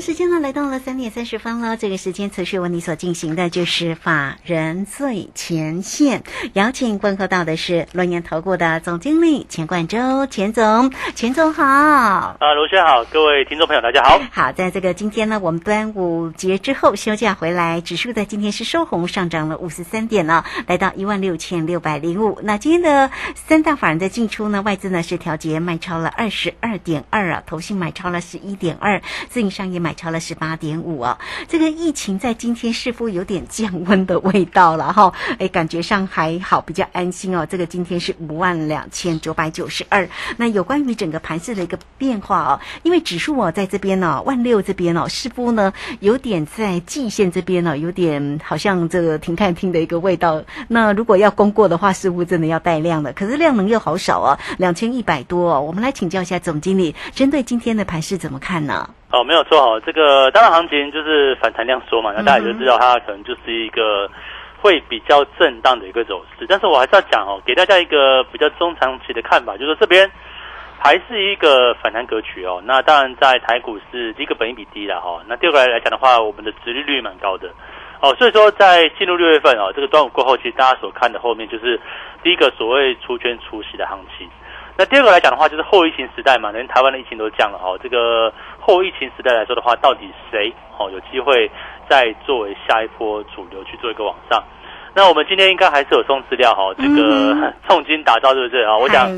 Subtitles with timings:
[0.00, 6.22] 时间呢来到了三点三十分了，这个时间持续为你所进行的就是法人最前线，
[6.52, 11.64] 邀请问候到的是龙岩投顾的总经理钱冠洲，钱总，钱总好。
[11.64, 14.20] 啊，卢轩好，各位听众朋友大家好。
[14.30, 22.38] 好，在这个今天呢，我们端午节之后休假回来，指数在今天是收红，上涨了五十三点了，来到一万六千六百零五。
[22.44, 29.87] 那今天的三大法人的进出呢，外资呢是调节卖超了二十二点二啊，投信买超了十一点二，自营商也买。
[29.88, 31.18] 买超了十八点五啊！
[31.48, 37.46] 这个疫情在今天似乎有点降温的味道了哈，哎，感觉上还好，比较安心哦。
[37.46, 40.06] 这个今天是五万两千九百九十二。
[40.36, 50.42] 那有关于整个盘市的一个变化哦，因为指数哦在这边呢，万六这边哦，似乎呢有点在季线这边呢，有点好像这个停看听的一个味道。
[50.68, 55.54] 那如果要攻过的话，似乎真的要带量了，可是量能又好少啊，两千一百多。
[55.54, 55.62] 哦。
[55.62, 58.90] 我们来请教一下总经理，针对今天的盘势怎么看呢？
[59.10, 64.06] 哦，没有错哦，这个当然行情就是反弹量缩嘛，那大家就知道它可能就是一个
[64.60, 66.44] 会比较震荡的一个走势。
[66.46, 70.10] 但是我还是要讲哦，给大家一个比较中长期的看法，就是这边
[70.78, 72.62] 还是一个反弹格局哦。
[72.66, 77.48] 那当然在台股是第一个本益比低了哈，那第二个来讲的话，我们的殖利率蛮高的
[78.02, 81.80] 哦，所以说在进入六月份哦，这个端午过后，其实大家所看的后面就是
[82.22, 84.28] 第一个所谓出圈出息的行情。
[84.78, 87.76] 那第二个来讲的话，就是后疫情时代嘛，连台湾的疫情都降了哦。
[87.82, 91.50] 这个后疫情时代来说的话，到底谁哦有机会
[91.88, 94.40] 再作为下一波主流去做一个往上？
[94.94, 98.78] 那我们今天应该还是有送资料哈，这个 重金打造对不对啊？
[98.78, 99.10] 我想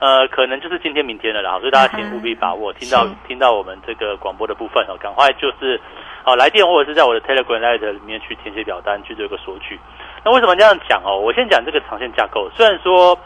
[0.00, 2.72] 呃，可能就是今天明天的啦，所以大家请务必把握。
[2.72, 5.80] 听到听到我们这个广播的部分哦，赶快就是
[6.24, 9.78] 哦来电或者是在我的 Telegram Lite 里面去填写表单去做一个索取。
[10.24, 11.20] 那为什么这样讲哦？
[11.20, 13.16] 我先讲这个长线架构，虽然说。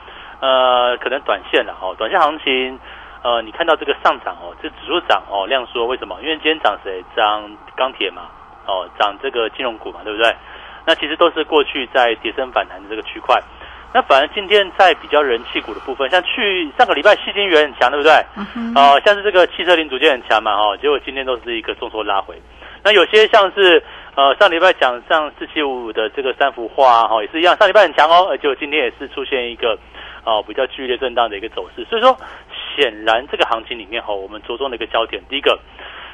[0.41, 2.79] 呃，可能短线了哦，短线行情，
[3.23, 6.19] 呃，你看到这个上涨哦，这指数涨哦，量缩，为什么？
[6.23, 7.05] 因为今天涨谁？
[7.17, 8.23] 涨钢铁嘛，
[8.67, 10.35] 哦，涨这个金融股嘛，对不对？
[10.87, 13.39] 那其实都是过去在跌升反弹的这个区块。
[13.93, 18.13] 那反而今天在比较人气股的部分，像去上个礼拜细金元很强，对不对？
[18.75, 22.41] 哦，像是这个汽车零组件很强嘛，哦，结果今天都是一个重挫拉回。
[22.85, 23.83] 那有些像是
[24.19, 29.79] 呃上礼拜讲上四七五五的这个三幅画哈，也是一样，上礼拜很强哦，而且今天也是出现一个。
[30.25, 32.15] 哦，比较剧烈震荡的一个走势，所以说
[32.77, 35.59] 显然这个行情里面哈，我们着重的一个焦点，第一个，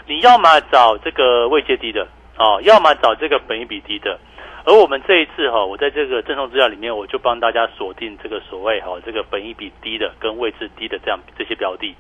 [0.07, 2.07] 你要么找这个位阶低的
[2.39, 4.17] 哦，要么找这个本益比低的，
[4.65, 11.93] 而我们这一次哈，我在这个赠送资料里面，我就帮大家锁定这个所谓哈这个本益比低的跟位置低的这样这些标的，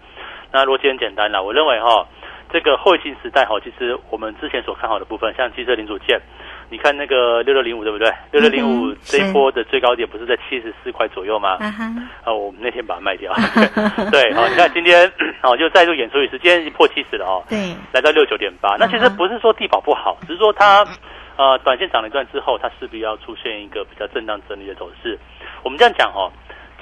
[0.52, 2.06] 那逻辑很简单啦，我认为哈，
[2.52, 6.20] 这个后疫情时代哈，其实我们之前所看好的部分，像汽车零组件。
[6.70, 8.10] 你看那个六六零五对不对？
[8.32, 11.58] 六六零五这一波的最高点不是在七十四块左右吗？
[12.24, 13.32] 啊，我们那天把它卖掉。
[14.10, 15.06] 对，好，你看今天
[15.42, 17.44] 哦，就再度演出一次，今天已经破七十了哦。
[17.48, 18.76] 对，来到六九点八。
[18.78, 20.84] 那其实不是说地保不好，只是说它
[21.36, 25.18] 呃短线涨了一段之后，它势必要出现一个比较震荡整理的走势。
[25.62, 26.32] 我们这样讲哦，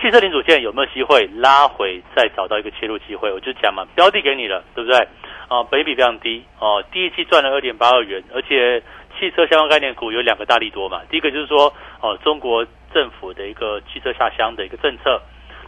[0.01, 3.33] 汽车零组件有没有机会拉回，再找到一个切入机会？
[3.33, 5.09] 我就讲嘛，标的给你了，对不对？
[5.53, 8.83] 啊，本比非常低哦，第一期赚了二点八二元，而且。
[9.21, 15.21] 汽车相关概念股有两个大利多嘛，第一个就是说，哦，中国政府的一个汽车下乡的一个政策，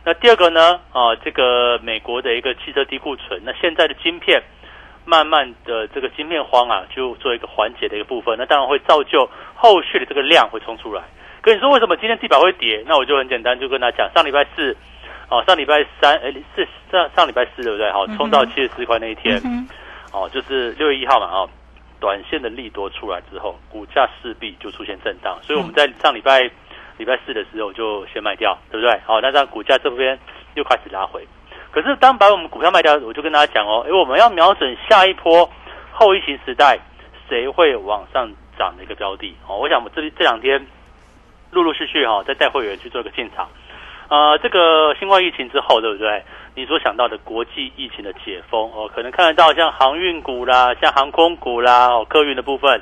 [0.03, 4.43] 那第二个呢，啊，这个美国的一个汽车低库存，那现在的晶片
[5.05, 11.03] 慢慢的这个晶片荒啊，就做一个缓解的一个部分，那当然会造就后续的这个量会冲出来。
[11.43, 12.83] 跟你说为什么今天地板会跌？
[12.89, 14.75] 那我就很简单，就跟他讲，上礼拜四，
[15.31, 17.91] 哦，上礼拜三，哎，是上上礼拜四对不对？
[17.91, 19.41] 好，冲到七十四块那一天，
[20.13, 21.49] 哦，就是六月一号嘛，哦。
[22.01, 26.43] 短线的利多出来之后，股价势必就出现震荡，所以我们在上礼拜
[26.99, 29.01] 礼拜四的时候就先卖掉，对不对？
[29.07, 30.19] 好，那让股价这边
[30.53, 31.27] 又开始拉回。
[31.71, 35.49] 可是当把我们股票卖掉，我就跟大家讲哦，哎我们要瞄准下一波
[35.93, 36.79] 后疫情时代
[37.27, 39.57] 谁会往上涨的一个标的哦。
[39.57, 40.67] 我想我们这这两天
[41.53, 43.49] 陆陆续续哈在带会员去做一个进场。
[44.15, 46.23] 呃，这个新冠疫情之后，对不对？
[46.55, 52.81] 你所想到的国际疫情的解封哦，可能看得到像航运股啦，像航空股啦，哦，客运的部分，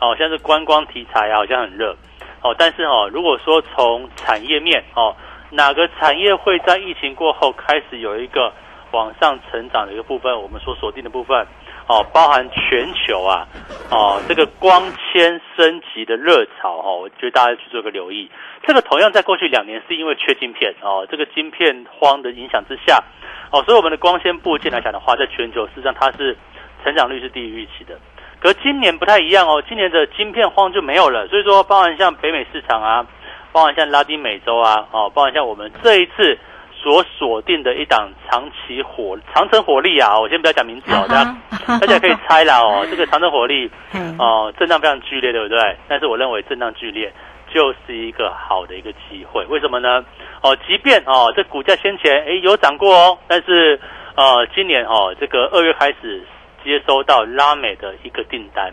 [0.00, 1.96] 哦，像是观光题材啊，好像很热，
[2.42, 5.14] 哦，但是哦，如果说从产业面哦，
[5.50, 8.52] 哪个产业会在疫情过后开始有一个
[8.90, 11.46] 往上成长的一个部分，我们所锁定的部分，
[11.88, 13.46] 哦，包含全球啊，
[13.90, 14.82] 哦，这个光
[15.12, 18.30] 纤升级的热潮哦，我觉得大家去做个留意。
[18.64, 23.02] 这个同样在过去两年是因为缺晶片哦，这个晶片荒的影响之下，
[23.50, 26.36] 哦，所以我们的光纤部件来讲的话，在全球事实上它是
[26.84, 27.98] 成长率是低于预期的。
[28.40, 33.06] 可今年不太一样哦，今年的晶片荒就没有了，所以说包含像北美市场啊，
[33.52, 36.38] 包含像拉丁美洲啊，哦，包含像我们这一次。
[36.82, 41.36] 所锁定的一档长期火长城火力啊，我先不要讲名字哦，大家
[41.78, 43.70] 大家可以猜啦哦， 这个长城火力
[44.18, 45.76] 哦，震荡非常剧烈，对不对？
[45.88, 47.12] 但是我认为震荡剧烈
[47.54, 50.04] 就是一个好的一个机会，为什么呢？
[50.42, 53.78] 哦，即便哦这股价先前诶有涨过哦，但是
[54.16, 56.26] 呃今年哦这个二月开始
[56.64, 58.72] 接收到拉美的一个订单，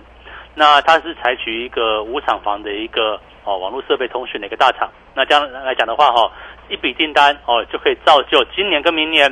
[0.56, 6.32] 那它是采取一个无厂房的一个哦网络设备通讯的一个大厂，那这样来讲的话哈。
[6.72, 9.26] 一笔订单哦，就可以造就今年跟明年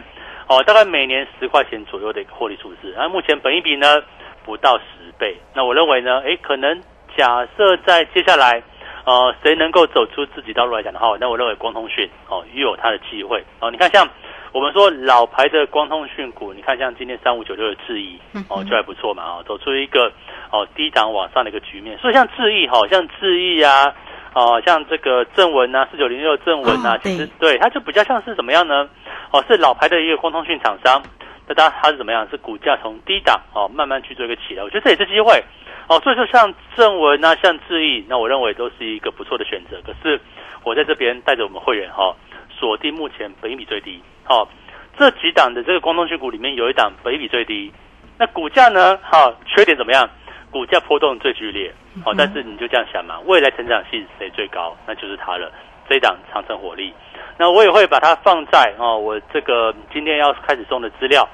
[0.47, 2.91] 哦，大概每年十块钱左右的一个获利数字。
[2.97, 4.01] 那目前本一比呢
[4.43, 5.37] 不到十倍。
[5.53, 6.81] 那我认为呢，诶，可能
[7.15, 8.63] 假设在接下来，
[9.05, 13.69] 呃，谁能够走出自己道路来讲的话，那我认为光通讯哦，又有它的机会哦。
[13.69, 14.09] 你看，像
[14.51, 18.19] 我们说老牌的光通讯股，你看像今天三五九六的智易
[18.49, 20.11] 哦，就还不错嘛哦，走出一个
[20.49, 21.95] 哦低档往上的一个局面。
[21.99, 23.93] 所以像智易哈，像智易啊。
[24.37, 28.87] 哦，像这个正文啊，四九零六正文啊，其实对它就比较像是怎么样呢？
[29.31, 31.01] 哦，是老牌的一个光通讯厂商，
[31.47, 32.27] 那它它是怎么样？
[32.29, 35.43] 是股价从低档哦慢慢去做一个起来，我觉得这也是机会
[35.87, 35.99] 哦。
[36.01, 39.81] 所以说像正文啊，像智毅，那我认为都是一个不错的选择。
[39.83, 40.21] 可是
[40.63, 42.15] 我在这边带着我们会员哈，
[42.59, 43.99] 锁定目前本益比最低。
[44.23, 44.47] 好，
[44.99, 47.73] 这几档的这个光通讯股里面有一档本益比最低，
[48.19, 48.99] 那股价呢？
[49.01, 50.07] 好，缺点怎么样？
[50.51, 55.51] 股价波动最剧烈，好，但是你就这样想嘛，未来成长性谁最高，那就是它了。
[55.89, 56.93] 这一档长城火力，
[57.37, 61.25] 那我也会把它放在哦，我这个今天要开始送的资料，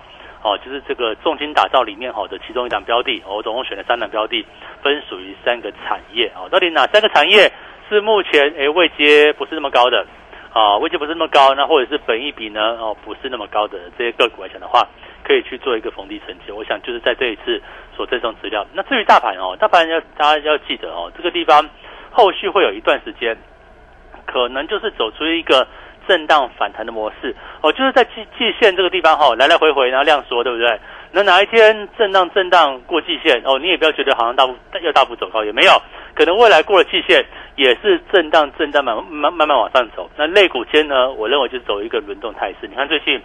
[0.43, 4.45] 哦，就是这个重金打造里面好的其中一档标的，我总共选了三档标的，
[4.83, 7.51] 分属于三个产业，哦，到底哪三个产业
[7.89, 10.05] 是目前诶位阶不是那么高的，
[10.53, 14.87] 啊，位阶不是那么高，那或者是本益比呢，哦，不是那么高的这些个股来讲的话。
[15.25, 17.61] 可以去做一个逢低承接，我想就是在这一次
[17.95, 18.65] 所赠送资料。
[18.73, 21.69] 那至于大盘哦，大盘要大家要记得哦，这个地方
[22.11, 23.37] 后续会有一段时间，
[24.25, 25.67] 可能就是走出一个
[26.07, 30.79] 震荡反弹的模式哦，就是在季季线这个地方哈，来来回回然后量缩，对不对？
[31.11, 35.71] 那哪一天震荡震荡过季线哦，你也不要觉得好像大幅要大幅走高，也没有，
[36.15, 37.23] 可能未来过了季线
[37.55, 40.09] 也是震荡震荡慢慢慢慢往上走。
[40.17, 42.67] 那类股间呢，我认为就是走一个轮动态势。
[42.67, 43.21] 你看最近。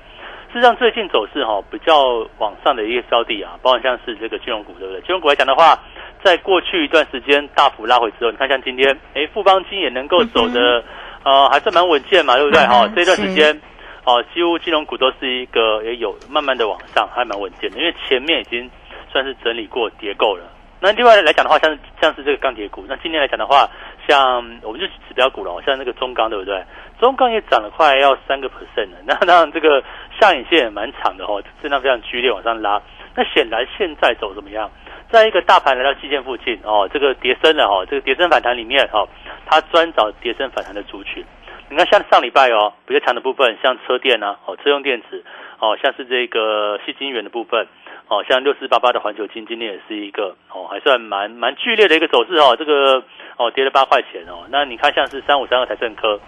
[0.51, 5.01] 事实上，最近走势哈比较往上的一个标的啊，包括像是这个金融股，对不对？
[5.03, 5.79] 金融股来讲的话，
[6.25, 10.83] 在过去一段时间大幅拉回之后，你看像今天，哎，富邦金也能够走的，
[11.23, 12.67] 呃，还是蛮稳健嘛，对不对？
[12.67, 13.61] 哈，这段时间，
[14.05, 18.71] 哦，几乎金融股都是一个也有慢慢的往上，还蛮稳健的，因为前面已经
[19.13, 20.45] 算是整理过跌够了。
[20.81, 23.69] 那另外来讲的话，像像是这个钢铁股，那今天来讲的话，
[24.07, 26.65] 像我们就指标股了，像那个中钢，对不对？
[27.01, 29.83] 中钢也涨了快要三个 percent 了，那那这个
[30.21, 32.81] 下影线也蛮长的哦，震荡非常剧烈往上拉。
[33.15, 34.71] 那显然现在走怎么样？
[35.11, 39.09] 在一个大盘来到季线附近哦，这个跌升了哦，这个跌升反弹里面哦，
[39.47, 41.25] 它专找跌升反弹的族群。
[41.71, 45.25] 你看像上礼拜哦，比较强的部分，像车电啊，哦，车用电子，
[45.59, 47.67] 哦，像是这个细晶圆的部分。
[48.09, 52.57] 哦，像六四八八的环球金今天也是一个哦，还算蛮蛮剧烈的一个走势哦。
[52.59, 53.05] 这个
[53.37, 54.47] 哦跌了八块钱哦。
[54.51, 56.19] 那你看像是三五三二台政科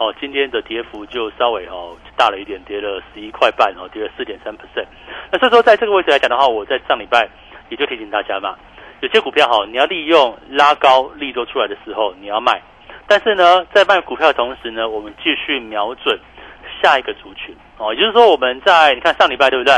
[0.00, 4.86] 哦，今天的跌幅就稍微哦大了一点，跌了十一块半哦，跌了四点三 percent。
[5.30, 7.28] 那所以说在这个位置来讲的话，我在上礼拜
[7.68, 8.56] 也就提醒大家嘛，
[9.00, 12.62] 有些股票哈，你要利用拉高利多出来的时候你要卖，
[13.06, 16.18] 但是呢，在卖股票的同时呢，我们继续瞄准
[16.82, 19.74] 下一个族群哦，也就是说我们在你看上礼拜对不对？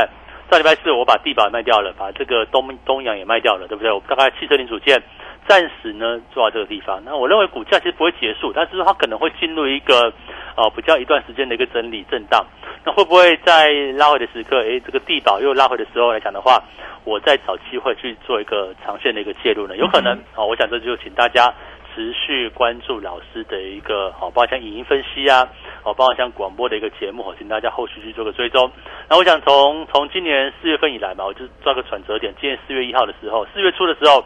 [0.49, 3.91] 上礼拜四我把地保卖掉了，把这个东东阳也卖掉了，对不对？
[3.91, 5.01] 我大概汽车零组件
[5.47, 7.01] 暂时呢做到这个地方。
[7.05, 10.13] 那我认为股价其实不会结束，但是说它可能会进入一个
[10.55, 12.45] 呃比较一段时间的一个整理震荡。
[12.85, 16.61] 那会不会在拉回的时刻，诶，这个地保又拉回的时候来讲的话，
[17.05, 19.77] 我再找机会去做一个长线的一个介入呢？
[19.77, 21.53] 有可能啊，我想这就请大家。
[21.95, 25.47] 持续关注老师的一个好，包括像影音分析啊，
[25.83, 28.71] 哦，包括像广播的一个节目，请大家后续去做个追踪。
[29.07, 32.33] 那我想从从今年四月份以来嘛，我就抓个转折点。
[32.41, 34.25] 今年四月一号的时候，四月初的时候，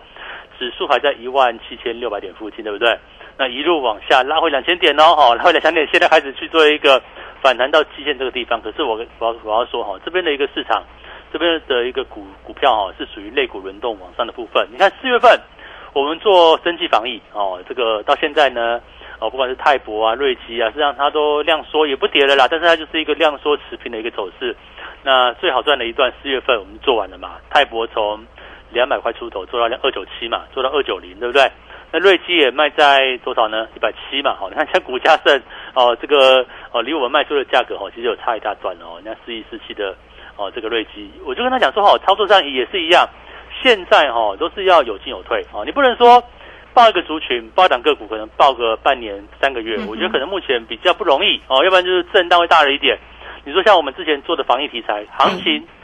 [0.57, 2.97] 指数还在一万七千六百点附近，对不对？
[3.37, 7.01] 那一路往下拉回两千点哦，哈，拉回两千点，现在开始去做一个
[7.41, 8.61] 反弹到基线这个地方。
[8.61, 10.83] 可是我我我要说哈，这边的一个市场，
[11.31, 14.67] 这边的一个股股票哈，是属于类股轮动往上的部分。
[14.71, 15.39] 你看四月份。
[15.93, 18.79] 我们做生计防疫哦，这个到现在呢，
[19.19, 22.47] 哦，不管是泰博啊、瑞基啊，实际上它都量缩，也不跌了啦。
[22.47, 24.55] 但是它就是一个量缩持平的一个走势。
[25.01, 27.37] 那最好赚的一段四月份我们做完了嘛？
[27.49, 28.23] 泰博从
[28.71, 31.49] 两百块出头，做到二九七嘛，做到二九零，对不对？
[31.89, 33.65] 那瑞基也卖在多少呢？
[33.73, 35.41] 一百七嘛，好，你看像股价剩
[35.73, 38.99] 哦，这个哦，离我们卖出的价格哦，其实有差一大段哦。
[39.05, 39.95] 那四一四七的
[40.35, 43.07] 哦，这个瑞基，我就跟他讲说，哦，操作上也是一样，
[43.63, 46.21] 现在哈都是要有进有退哦，你不能说
[46.73, 52.97] 报一个族群，报档个股，可能报个半年、三个月，我觉得可能目前比较不容易哦，要不然就是震荡会大了一点。
[53.45, 55.65] 你说像我们之前做的防疫题材行情。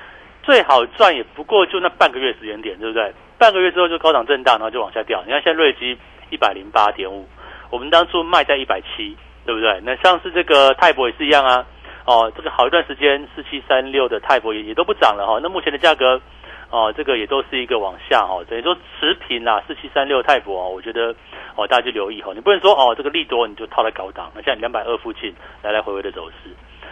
[0.43, 3.12] 最好赚也不过就那半个月时间点，对不对？
[3.39, 5.23] 半个月之后就高档震荡，然后就往下掉。
[5.25, 5.97] 你看现在瑞基
[6.29, 7.27] 一百零八点五，
[7.69, 9.81] 我们当初卖在一百七，对不对？
[9.83, 11.65] 那像是这个泰博也是一样啊。
[12.05, 15.39] 哦，这个好一段时间四七三六的泰博也也都不涨了哈。
[15.41, 16.19] 那目前的价格，
[16.69, 19.63] 哦，这个也都是一个往下哈，等于说持平啦。
[19.65, 21.15] 四七三六泰博哦，我觉得
[21.55, 26.50] 哦大家就留意哈，你不能说哦这个利多你就套在高档，那像两百二附近来来回回的走势。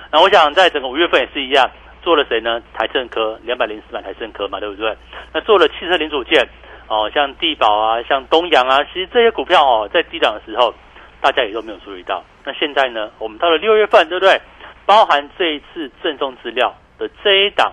[0.10, 1.70] 那我想在整个五月份也是一样。
[2.02, 2.62] 做了谁呢？
[2.74, 4.98] 台政科两百零四版台政科嘛，对不对？
[5.34, 6.48] 那做了汽车零组件
[6.88, 10.74] 哦，像地宝啊，像东阳啊，其实这些股票哦，在低档的时候，
[11.22, 12.24] 大家也都没有注意到。
[12.44, 14.42] 那现在呢，我们到了六月份，对不对？
[14.86, 17.72] 包含这一次赠送资料的这一档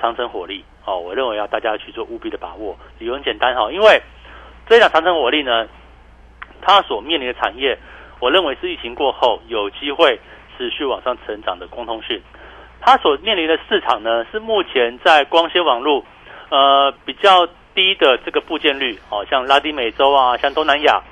[0.00, 2.78] 长城火力哦，我认为要大家去做务必的把握。
[2.98, 4.00] 理由很简单哈，因为
[4.68, 5.66] 这一档长城火力呢，
[6.62, 7.76] 它所面临的产业，
[8.20, 10.18] 我认为是疫情过后有机会
[10.56, 12.22] 持续往上成长的光通讯。
[12.86, 16.04] 它所面临的市场呢，是目前在光纤网络，
[16.50, 21.02] 呃比较低的这个部件率，哦，像拉丁美洲啊，像东南亚，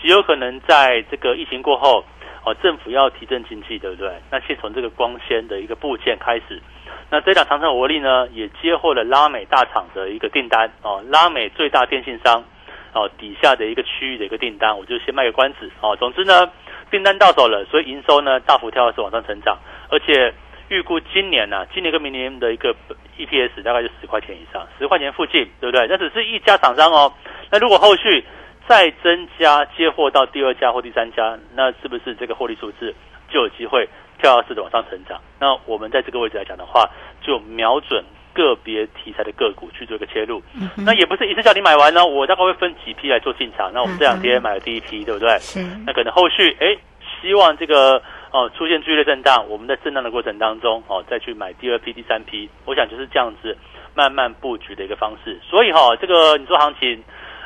[0.00, 2.04] 极有可能在这个疫情过后，
[2.44, 4.12] 哦，政府要提振经济，对不对？
[4.30, 6.62] 那先从这个光纤的一个部件开始。
[7.10, 12.44] 那这档长城活力呢，也接获了拉美大厂的一个订单，哦，拉美最大电信商，
[12.92, 16.48] 哦，底下的一个区域的一个订单，我就先卖个关子，哦，总之呢，
[16.92, 19.58] 订单到手了，所以营收呢大幅跳是往上成长，
[19.90, 20.32] 而且。
[20.68, 22.74] 预估今年呢，今年跟明年的一个
[23.18, 25.86] EPS 大概就十块钱以上，十块钱附近，对不对？
[25.88, 27.12] 那只是一家厂商哦。
[27.50, 28.24] 那如果后续
[28.66, 32.94] 再增加接货到第二家或第三家，那是不是这个获利数字
[33.28, 33.86] 就有机会
[34.18, 35.20] 跳跃式的往上成长？
[35.38, 36.88] 那我们在这个位置来讲的话，
[37.20, 38.02] 就瞄准
[38.32, 40.42] 个别题材的个股去做一个切入。
[40.76, 43.70] 那也不是一次叫你买完呢，我大概会分几批来做进场。
[43.72, 45.38] 那我们这两天买了第一批，对不对？
[45.86, 46.74] 那可能后续哎，
[47.20, 48.02] 希望这个。
[48.34, 53.56] 哦，出现剧烈震荡，我们在震荡的过程当中，哦，再去买第二批、第三批，我想就是这样子
[53.94, 55.38] 慢慢布局的一个方式。
[55.48, 57.00] 所以哈，这个你说行情，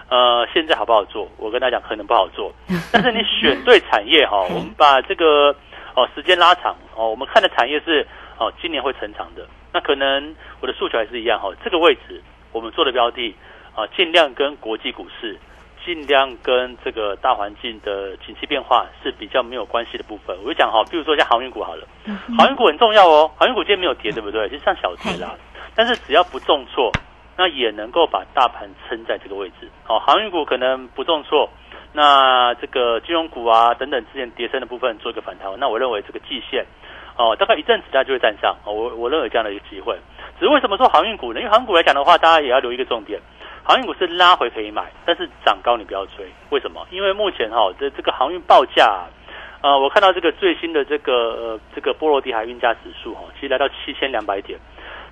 [0.08, 1.30] 呃，现在好不好做？
[1.36, 2.50] 我跟大家讲，可能不好做。
[2.90, 5.54] 但是你选对产业哈， 我们把这个
[5.94, 8.06] 哦时间拉长哦，我们看的产业是
[8.38, 9.46] 哦今年会成长的。
[9.74, 13.36] 那可能我的诉求还是一样哈，这个位置我们做的标的
[13.74, 15.38] 啊，尽量跟国际股市。
[15.88, 20.36] 尽量跟这个大环境的景气变化是比较没有关系的部分。
[20.44, 21.86] 我就讲哈，比如说像航运股好了，
[22.36, 23.30] 航运股很重要哦。
[23.38, 24.46] 航运股今天没有跌，对不对？
[24.50, 25.34] 就像小跌啦。
[25.74, 26.92] 但是只要不重挫，
[27.38, 29.66] 那也能够把大盘撑在这个位置。
[29.86, 31.48] 哦，航运股可能不重挫，
[31.94, 35.50] 那这个金融股啊等等之前跌升的部分做一个反弹。
[35.58, 36.66] 那我认为这个季线
[37.16, 38.54] 哦，大概一阵子它就会站上。
[38.66, 39.96] 哦，我我认为这样的一个机会。
[40.38, 41.40] 只是为什么说航运股呢？
[41.40, 43.18] 因为航运股来讲的话，大家也要留一个重点。
[43.68, 46.24] 航运股是拉回可以买，但是涨高你不要追。
[46.48, 46.86] 为什么？
[46.90, 49.04] 因为目前哈这这个航运报价，
[49.60, 54.58] 呃，我看到这个最新的这个呃这个波罗的海运价指数哈，其实来到七千两百点，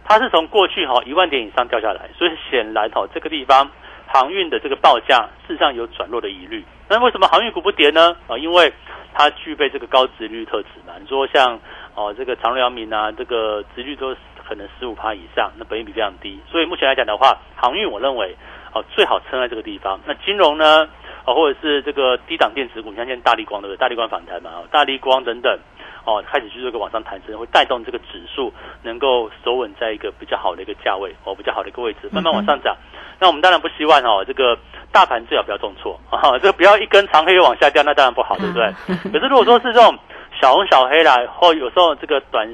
[0.06, 3.70] 它是从过去哈一万点以上掉下来，所以显然哈这个地方
[4.06, 6.64] 航运的这个报价事实上有转弱的疑虑。
[6.88, 8.16] 那为什么航运股不跌呢？
[8.26, 8.72] 啊，因为
[9.12, 10.94] 它具备这个高值率特质嘛。
[10.98, 11.60] 你说像
[11.94, 14.16] 哦这个长辽明啊，这个值率都。
[14.47, 18.37] 可能十五趴以上，那本益比非常低，所以目前来讲的话，航运我认为
[18.73, 19.99] 哦最好撑在这个地方。
[20.07, 20.88] 那金融呢，
[21.25, 23.79] 哦或者是这个低档电子股，像现在大力光对不对？
[23.79, 25.59] 大力光反弹嘛，哦大力光等等，
[26.05, 32.76] 哦开始去做一个往上弹升，会带动这个指数能够守稳在一个比较好的一个价位，哦比较好的一个位置，慢慢往上涨。
[33.19, 34.57] 那我们当然不希望哦这个
[34.93, 38.71] 大盘最好不要重挫啊，这个不要一根长黑往下掉，那当然不好，对不对？
[39.11, 39.99] 可是如果说是这种
[40.41, 42.47] 小红小黑啦，或有时候这个短。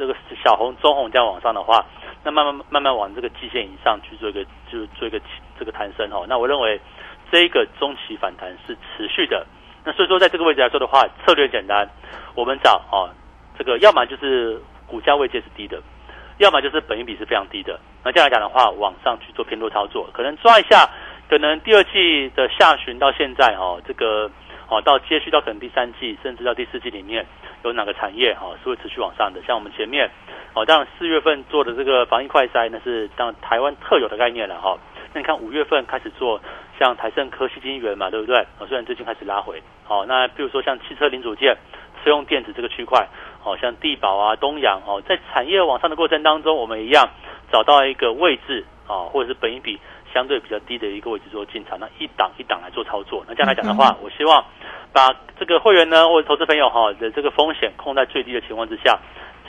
[0.00, 1.84] 这个小红、中红这样往上的话，
[2.24, 4.42] 那慢慢慢慢往这个季线以上去做一个，
[4.72, 5.20] 就做一个
[5.58, 6.24] 这个弹升哦。
[6.26, 6.80] 那我认为
[7.30, 9.46] 这一个中期反弹是持续的。
[9.84, 11.86] 那所以说，在这个位置来说的话，策略简单，
[12.34, 13.10] 我们找哦，
[13.58, 15.80] 这个要么就是股价位阶是低的，
[16.38, 17.78] 要么就是本益比是非常低的。
[18.02, 20.88] 那这样来讲的话，往上去做偏多操作，可能抓一下，
[21.28, 24.30] 可能第二季的下旬到现在哦，这个
[24.70, 27.26] 哦到接续到可能第三季，甚至到第四季里面。
[27.62, 29.42] 有哪个产业哈是会持续往上的？
[29.46, 30.10] 像我们前面，
[30.54, 34.78] 哦，当然四月份做的这个防疫快筛，那是当台湾特有的概念了哈。
[35.12, 36.40] 那你看五月份开始做，
[36.78, 38.38] 像台盛科、西金源嘛，对不对？
[38.58, 41.54] 哦，虽然最近开始拉回，好，那比如说像汽车零组件、
[42.02, 43.06] 车用电子这个区块，
[43.44, 47.10] 哦，像地宝啊、东阳哦，在产业往上的过程当中，我们一样
[47.52, 49.78] 找到一个位置啊，或者是本一比
[50.12, 53.24] 相对比较低的一个位置做进场，那一档一档来做操作。
[53.28, 54.44] 那这样来讲的话，我希望
[54.92, 58.98] 把这个会员呢或者投资朋友哈的这个风险控在最低的情况之下，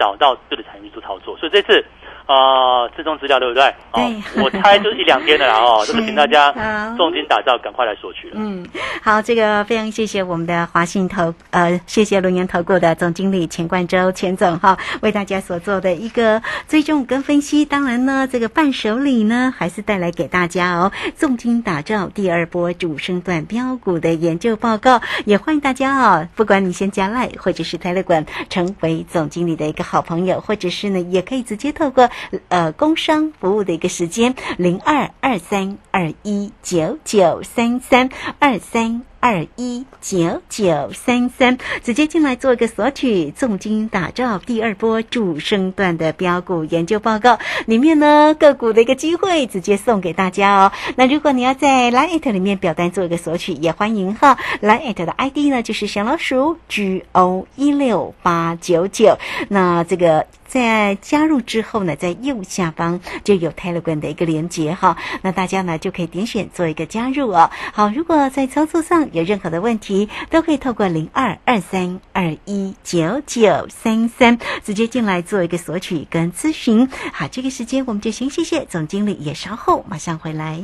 [0.01, 1.37] 找到对的产品做操作。
[1.37, 1.85] 所以这次。
[2.27, 3.75] 啊，自动资料对不对？
[3.91, 6.53] 对，我猜就是一两天的啦哦， 这个请大家
[6.95, 8.35] 重金打造，赶快来索取了。
[8.37, 8.65] 嗯，
[9.03, 17.65] 好，这个非常谢谢我们的华信投呃，谢谢龙岩投顾的总经理钱冠洲钱总哈，为大家所做的一个追踪跟分析。
[17.65, 32.09] 当然呢，这个伴手礼呢，还是带来给大家哦，重金打造第二波主升段标股的研究报告，也欢迎大家哦，不管你先加赖或者是泰勒管，成为总经理的一个好朋友，或者是呢，也可以直接透过。
[32.47, 39.01] 呃，工商服务的一个时间，零二二三二一九九三三二三。
[39.21, 47.37] 二一九九三三，直接进来做一个索取，重金打造第二波主升段的标股研究报告，
[47.67, 50.71] 里面呢个股的一个机会，直接送给大家哦。
[50.95, 54.39] 那如果你要在 Lite 里面表单做一个索取，也欢迎哈。
[54.61, 59.19] Lite 的 ID 呢就是小老鼠 G O 一六八九九。
[59.49, 64.97] 那这个在加入之后呢，在右下方就有 Telegram 的一个连接哈。
[65.21, 67.49] 那大家呢就可以点选做一个加入哦。
[67.71, 76.89] 好，如果在操作上，有任何的问题，都可以透过零二二三二一九九三三直接进来做一个索取跟咨询。
[77.13, 80.61] 好，这个时间我们就先谢谢总经理，也稍后马上回来。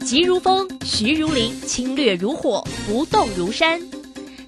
[0.00, 3.82] 急如风，徐如林，侵略如火，不动如山。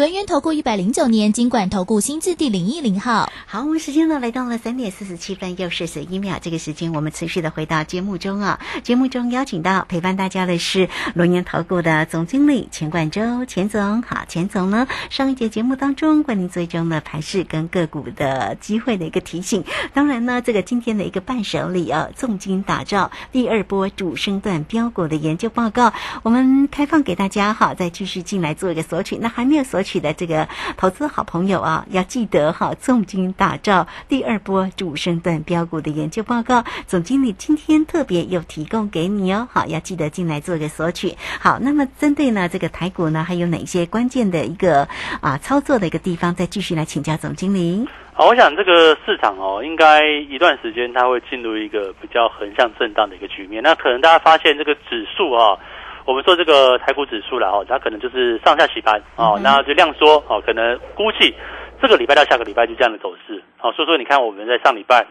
[0.00, 8.60] 轮源投顾一百零九年金管投顾新字第零一零号，好，我们时间呢来到了三点四十七分又四十一秒，这个时间我们持续的回到节目中啊。
[8.82, 29.84] 节目中邀请到陪伴大家的是轮源投顾的总经理钱冠洲，钱总好，钱总呢上一节节目当中为您追踪了盘势跟个股的机会的一个提醒，当然呢这个今天的一个伴手礼啊，重金打造第二波主升段标股的研究报告，我们开放给大家哈，再继续进来做一个索取，那还没有索。
[29.89, 41.16] 取的这个投资好朋友啊，要记得哈，重金打造第二波主升段标股的研究报告，总经理今天特别有提供给你哦，好，要记得进来做一个索取。
[41.40, 44.86] 好，那么针对呢这个台股呢，还有哪些关键的一个
[45.20, 47.88] 啊操作的一个地方，再继续来请教总经理。
[48.12, 53.62] 好，我想这个市场哦，应该一段时间它会进入一个比较横向震荡的一个局面。
[53.62, 55.58] 那可能大家发现这个指数啊。
[56.04, 61.34] 我们说这个台股指数了哈，它可能就是上下洗盘哦，那就量缩哦，可能估计
[61.80, 63.72] 这个礼拜到下个礼拜就这样的走势哦。
[63.72, 65.06] 所以说你看我们在上礼拜，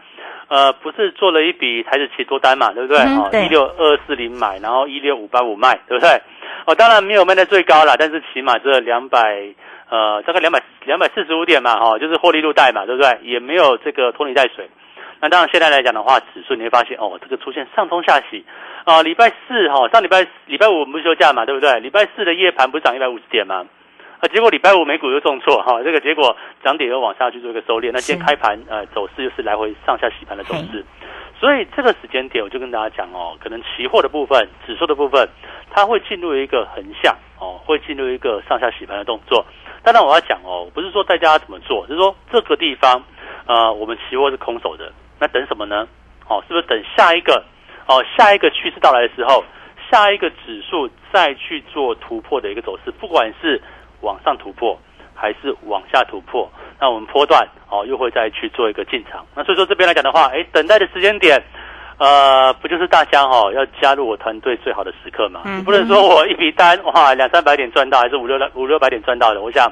[0.48, 2.98] 呃，不是做了一笔台子期多单嘛，对不对？
[2.98, 6.10] 哦，一六二四零买，然后一六五八五卖，对不对？
[6.66, 9.18] 哦，当然没有卖在最高了，但是起码这两百
[9.88, 13.18] 呃，大概两百两百四十五点嘛，哈，就是获利入袋嘛，对不对？
[13.22, 14.68] 也没有这个拖泥带水。
[15.20, 18.44] 那当然现在来讲的话，指数你会发现哦，这个出现上冲下洗。
[18.84, 21.78] 啊，礼拜四哈，上礼拜礼拜五我们不是休假嘛，对不对？
[21.80, 23.66] 礼拜四的夜盘不是涨一百五十点吗？
[24.20, 27.90] 啊，结果礼拜五美股又重挫哈，这个结果涨点又往下去做一个收敛。
[27.92, 30.84] 那今天开盘呃走势又是来回上下洗盘的走势，
[31.38, 35.28] 所以这个时间点我就跟大家讲哦，可能期货的部分、指数的部分，
[35.70, 39.44] 它会进入一个横向哦，会进入一个上下洗盘的动作。
[39.82, 43.02] 当然我要讲哦，不是说大家怎么做，就是说这个地方
[43.46, 45.86] 呃，我们期货是空手的，那等什么呢？
[46.26, 47.44] 哦，是不是等下一个？
[47.86, 49.44] 哦，下一个趋势到来的时候，
[49.90, 53.60] 下一个指数再去做突破的一个走势，不管是
[54.00, 54.78] 往上突破
[55.14, 56.48] 还是往下突破，
[56.80, 59.26] 那我们波段哦又会再去做一个进场。
[59.34, 61.42] 那所以说这边来讲的话，哎，等待的时间点，
[61.98, 65.42] 呃，不就是大家哈要加入我团队最好的时刻嘛？
[65.44, 69.42] 你不能说我一笔单哇两三百点赚到，还是五六五六百点赚到的？
[69.42, 69.70] 我想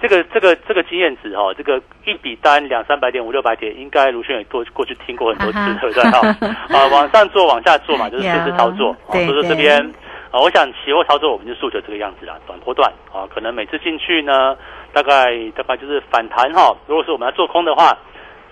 [0.00, 6.56] 这个这个这个经验值哈，这个一笔单两三百点五六百点，应该卢轩也多过去听过很多次啊哈，对不对哈？
[6.78, 8.90] 啊，往上做往下做嘛，就是顺势操作。
[8.90, 9.80] 啊对所以说这边
[10.30, 14.56] 啊，我想期货操作我们就诉求这个样子啦，短波段啊，可能每次进去呢，
[14.92, 16.76] 大概大概就是反弹哈。
[16.86, 17.96] 如果说我们要做空的话，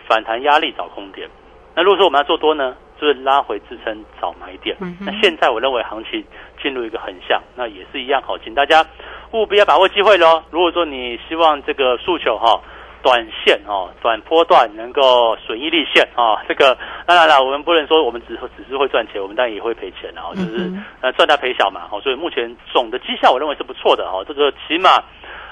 [0.09, 1.29] 反弹压力找空点。
[1.75, 4.75] 那如果说我们要做多呢，就是拉回支撑找买点。
[4.81, 6.25] 嗯那现在我认为行情
[6.67, 8.85] 进入一个横向，那也是一样好，请大家
[9.31, 10.43] 务必要把握机会喽。
[10.51, 12.61] 如果说你希望这个诉求哈、
[13.05, 16.77] 短线哦，短波段能够损益立现啊、这个
[17.07, 20.69] 当然了，我们不能说我们只只是会赚钱，我们当然也会赔钱啊，就是
[21.13, 21.83] 赚大赔小嘛。
[21.93, 25.05] 哦，所以目前总的绩效我认为是不错的哈、这个起码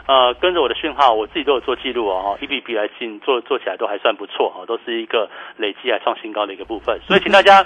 [0.06, 6.98] 呃跟着我的讯号，我自己都有做记录哦，一笔笔来进做做起来都还算不错哦，都是一个累积还创新高的一个部分。
[7.06, 7.64] 所以请大家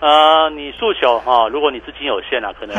[0.00, 2.74] 呃，你诉求哈、如果你资金有限啊，可能。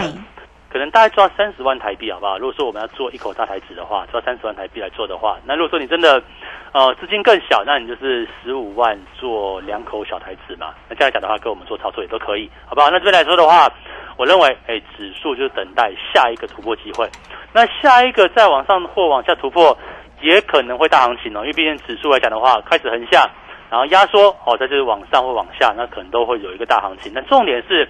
[0.72, 2.38] 可能大概抓三十万台币，好不好？
[2.38, 6.24] 如果说我们要做一口大台子的话，抓三十万台币来做的话，那如果说你真的
[6.72, 10.74] 呃资金更小，那你就是十五万做两口小台子嘛。
[10.88, 12.90] 那这样来讲的话，跟我们做操作也都可以，好不好？
[12.90, 13.70] 那这边来说的话，
[14.16, 17.06] 我认为，哎，指数就是等待下一个突破机会。
[17.52, 19.78] 那下一个再往上或往下突破，
[20.22, 23.30] 也可能会大行情哦，因为毕竟指数来讲的话，开始横向，
[23.72, 27.12] 然后压缩哦，再就是往上或往下，那可能都会有一个大行情。
[27.16, 27.88] 那重点是。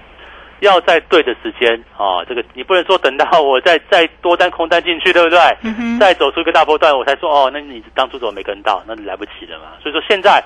[0.62, 5.40] 要在对的时间啊，这个你不能说等到我再再多单空单进去，对不对？
[5.64, 8.80] 嗯哼再走出一个大波段，我才说哦，那你当初怎么没跟到？
[8.86, 9.70] 那你来不及了嘛。
[9.82, 10.40] 所以说现在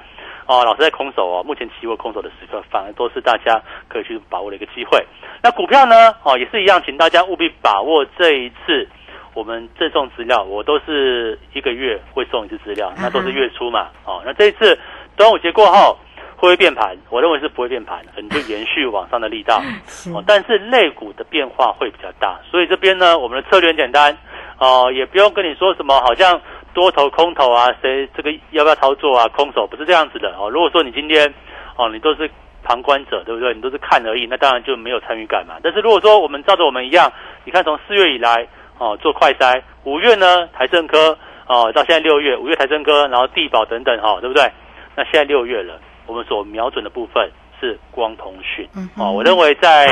[0.45, 5.05] 哦，老师在空手哦，目前期货空手的时刻，反而都是大家可以去把握的一个机会。
[5.43, 6.15] 那股票呢？
[6.23, 8.87] 哦，也是一样，请大家务必把握这一次
[9.33, 13.89] 我们赠送资料，我都是一个月会送一次资料，那都是月初嘛。
[14.05, 14.79] 哦，那这一次
[15.15, 15.97] 端午节过后。
[16.37, 16.95] 会不会变盘？
[17.09, 19.61] 我认为是不会变盘，可能就延续往上的力道。
[19.87, 24.15] 是哦，但是类股的变化会比较大，所以这边呢，我们的策略很简单，
[24.59, 26.39] 哦，也不用跟你说什么好像
[26.73, 30.49] 多头空头啊，谁这个要不要操作啊，空手不是这样子的哦。
[30.49, 31.33] 如果说你今天
[31.77, 32.29] 哦，你都是
[32.65, 33.53] 旁观者，对不对？
[33.53, 35.55] 你都是看而已，那当然就没有参与感嘛。
[35.63, 37.09] 但是如果说我们照着我们一样，
[37.45, 38.45] 你看从四月以来
[38.77, 44.51] 哦做快筛，五月呢台政科哦到现在六月，五月台政科，然后地保等等哈、哦，对不对？
[44.95, 45.79] 那现在六月了。
[46.07, 47.27] 我们所瞄准的部分
[47.59, 49.87] 是光通讯嗯哼哦，我认为在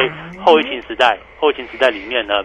[0.46, 2.36] 后疫情时代，后疫情时代里面呢，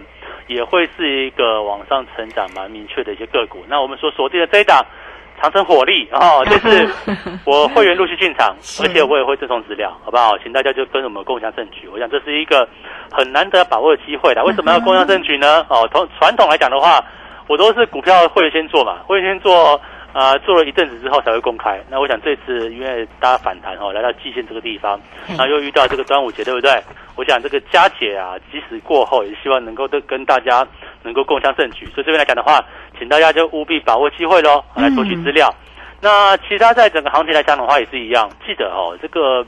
[0.47, 3.59] 也会是一个往上成长蛮明确的一些个股。
[3.67, 4.83] 那我们所锁定的这一档
[5.39, 6.89] 长城火力哦，这是
[7.45, 10.35] 我会员陆续进场，而且我也会赠送资料，好不好？
[10.39, 11.87] 请大家就跟我们共享证据。
[11.89, 12.67] 我想这是一个
[13.11, 14.43] 很难得把握的机会的。
[14.43, 15.63] 为什么要共享证据呢？
[15.69, 16.99] 哦，从传统来讲的话，
[17.45, 19.79] 我都是股票会员先做嘛，会员先做。
[20.11, 21.79] 啊、做了一阵子之后才会公开。
[21.89, 26.71] 那我想这次因为大家反弹哦，来到季线这个地方，嘿然后又遇到这个端午节，对不对？
[27.15, 30.65] 我想这个佳节啊，即使过后，也希望能够都跟大家
[31.03, 31.85] 能够共襄盛举。
[31.87, 32.63] 所以这边来讲的话，
[32.97, 35.53] 请大家就务必把握机会喽，来索取资料。
[36.01, 39.45] 那其他在整个行情来讲的话，也是一样，记得哦，这个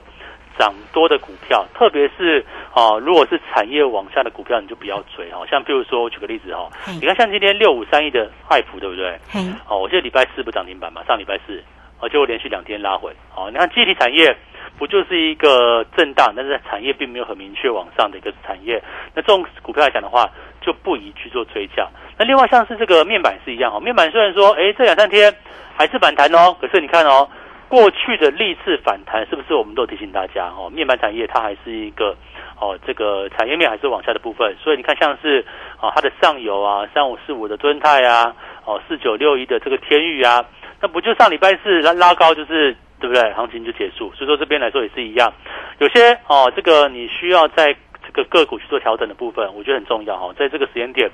[0.58, 5.46] 涨多的股票，特别是哦，如果是产业往下的股票，你就不要追哦。
[5.50, 9.20] 像譬如说，我举个例子哦，嘿你看像今天六五三一的爱普，对不对？
[9.30, 11.64] 嘿，哦，我记得礼拜四不涨停板嘛，上礼拜四，
[12.00, 13.12] 哦，就连续两天拉回。
[13.36, 14.36] 哦，你看集体产业
[14.78, 18.82] 不就是一个震荡，但是产业并没有很明确往上的一个产业。
[19.14, 20.30] 那这种股票来讲的话，
[20.62, 21.88] 就不宜去做追加。
[22.18, 25.34] 那另外像是这个面板是一样哦，面板虽然说，哎，这两三天
[25.76, 27.28] 还是反弹哦，可是你看哦，
[27.72, 32.18] 过去的历次反弹是不是我们都提醒大家哦，面板产业它还是一个。
[32.64, 35.44] 哦，这个产业面还是往下的部分，所以你看像是
[35.80, 40.46] 啊它的上游啊，三五四五的敦泰啊，哦四九六一的这个天域啊，
[40.80, 43.34] 那不就上礼拜四拉拉高就是对不对？
[43.34, 45.34] 行情就结束，所以说这边来说也是一样，
[45.80, 47.76] 有些哦这个你需要在
[48.14, 51.10] 个个股去做调整的部分，我觉得很重要哈、哦，在这个时间点。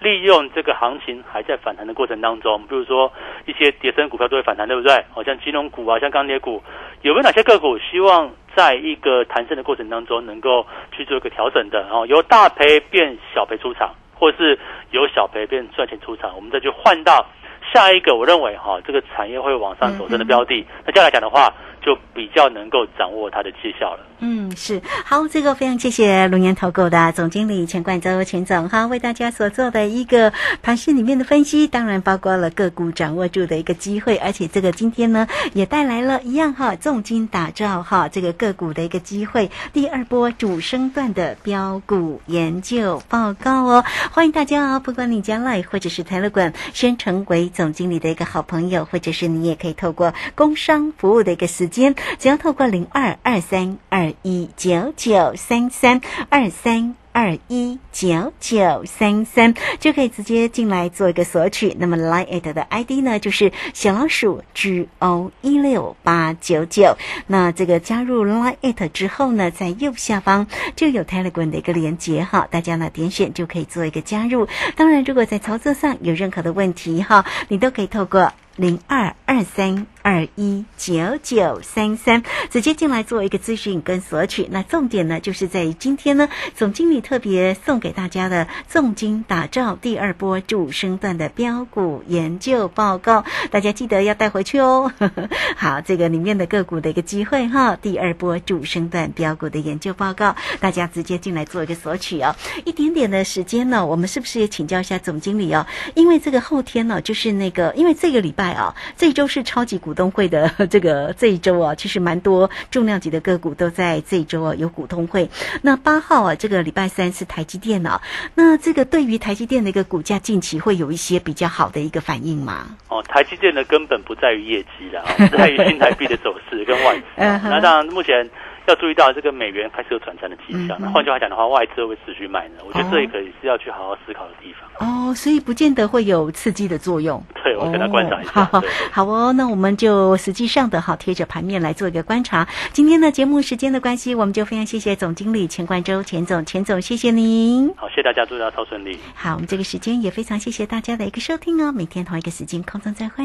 [0.00, 3.12] 利用这个行情还在反弹的过程当中，比如说
[3.46, 5.04] 一些跌升股票都会反弹，对不对？
[5.12, 6.60] 好像金融股啊，像钢铁股，
[7.02, 11.86] 有没有哪些个股希望在一个弹升的过程当中能够去做一个调整的？
[11.88, 14.58] 哦，由大赔变小赔出场，或是
[14.90, 17.24] 由小赔变赚钱出场，我们再去换到
[17.72, 20.66] 下一个，我认为哈、这个产业会往上走升的标的。
[20.84, 24.06] 那这样来讲的话，就比较能够掌握它的绩效了。
[24.20, 56.94] 嗯，是好，这个非常谢谢龙岩投顾的总经理钱冠周钱总哈，为大家所做的一个盘市里面的分析，当然包括了个股掌握住的一个机会，而且这个今天呢也带来了一样哈，重金打造哈这个个股的一个机会，第二波主升段的标股研究报告哦，欢迎大家哦，不管你将来或者是台乐馆，先成为总经理的一个好朋友，或者是你也可以透过工商服务的一个时间，只要透过零二二三二一九九三三二三。
[57.14, 61.76] 二一九九三三，就可以直接进来做一个索取。
[61.78, 66.96] 那么 Line at 的 ID 呢，就是小老鼠 G O 一六八九九。
[67.26, 74.48] 那这个加入 Line at 之后呢，在右下方就有 Telegram 的一个连接哈，大家呢点选就可以做一个加入。
[74.74, 79.86] 当然，如果在操作上有任何的问题哈，你都可以透过零二二三。
[80.02, 84.48] 二一九九三三，直接进来做一个咨询跟索取。
[84.50, 94.92] 那重点呢，就是在于今天呢，总经理特别送给大家的重金打造第二波主升段的标股研究报告，大家记得要带回去哦。
[95.56, 102.34] 好，这个里面的个股的一个机会哈，第二波主升段标股的研究报告，大家直接进来做一个索取哦。
[102.64, 105.64] 一点点的时间呢，我们是不是也请教一下总经理哦？
[105.94, 109.91] 因为这个后天呢，就是那个，因为这个礼拜啊，这周是超级股。
[109.92, 115.28] 股东会的 这个这一周啊，其实蛮多重量级的个股都在这一周啊有股东会。
[115.60, 118.00] 那八号啊，这个礼拜三是台积电啊，
[118.34, 122.68] 那这个对于台积电的一个股价近期会有一些比较好的一个反应吗？
[122.88, 125.04] 哦，台积电的根本不在于业绩啦，
[125.36, 127.04] 在于新台币的走势跟外资。
[127.20, 128.30] 那当然目前。
[128.66, 132.56] 要注意到这个美元开始有转战的迹象，那换句话讲的话，外资会持续买呢。
[132.66, 134.70] 我觉得这也可以是要去好好思考的地方。
[134.78, 137.22] 哦，所以不见得会有刺激的作用。
[137.42, 138.48] 对，我跟他观察一下。
[138.92, 142.46] 好哦，那我们就实际上的好贴着盘面来做一个观察。
[142.72, 147.72] 今天的节目时间的关系，我们就非常谢谢总经理钱冠周钱总，钱总谢谢您。
[147.76, 148.98] 好，谢谢大家，祝大家超顺利。
[149.14, 151.72] 好，我们这个时间也非常谢谢大家的一个收听哦。
[151.72, 153.24] 每天同一个时间空中再会。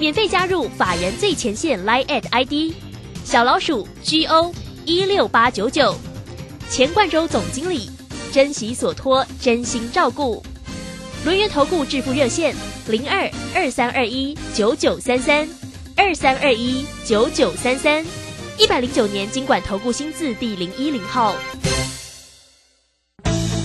[0.00, 2.74] 免费加入法人最前线 Line at ID
[3.22, 4.50] 小老鼠 G O
[4.86, 5.94] 一六八九九，
[6.70, 7.90] 钱冠洲总经理，
[8.32, 10.42] 珍惜所托，真心照顾。
[11.22, 12.56] 轮源投顾致富热线
[12.88, 15.46] 零二二三二一九九三三
[15.94, 18.02] 二三二一九九三三，
[18.56, 21.36] 一百零九年经管投顾新字第零一零号。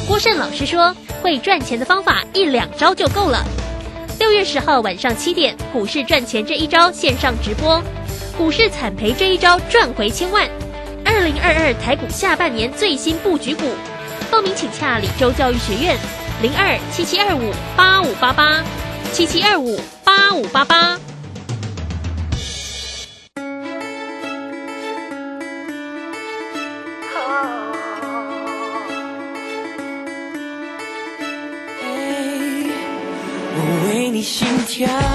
[0.06, 0.94] 郭胜老师说，
[1.24, 3.42] 会赚钱的方法一两招就够了。
[4.20, 7.82] 六月十号晚上七点，股市赚钱这一招线上直播，
[8.38, 10.48] 股市惨赔这一招赚回千万。
[11.04, 13.64] 二零二二台股下半年最新布局股，
[14.32, 15.98] 报名请洽李州教育学院
[16.42, 18.64] 零二七七二五八五八八
[19.12, 20.98] 七七二五八五八八。
[34.76, 35.15] 心